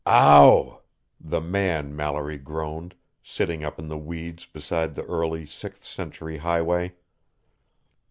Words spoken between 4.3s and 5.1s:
beside the